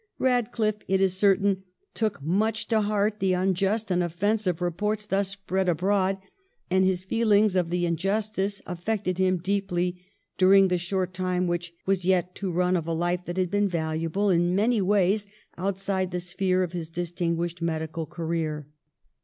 Eadcliffe, 0.19 0.81
it 0.87 0.99
is 0.99 1.15
certain, 1.15 1.61
took 1.93 2.23
much 2.23 2.67
to 2.67 2.81
heart 2.81 3.19
the 3.19 3.33
unjust 3.33 3.91
and 3.91 4.01
offensive 4.01 4.59
reports 4.59 5.05
thus 5.05 5.29
spread 5.29 5.69
abroad, 5.69 6.17
and 6.71 6.83
his 6.83 7.03
feeling 7.03 7.55
of 7.55 7.69
the 7.69 7.85
injustice 7.85 8.63
affected 8.65 9.19
him 9.19 9.37
deeply 9.37 10.03
during 10.39 10.69
the 10.69 10.79
short 10.79 11.13
time 11.13 11.45
which 11.45 11.75
was 11.85 12.03
yet 12.03 12.33
to 12.33 12.51
run 12.51 12.75
of 12.75 12.87
a 12.87 12.95
hfe 12.95 13.25
that 13.25 13.37
had 13.37 13.51
been 13.51 13.69
valuable 13.69 14.31
in 14.31 14.55
many 14.55 14.81
ways 14.81 15.27
outside 15.55 16.09
the 16.09 16.19
sphere 16.19 16.63
of 16.63 16.71
his 16.73 16.89
distinguished 16.89 17.61
medical 17.61 18.07
career. 18.07 18.65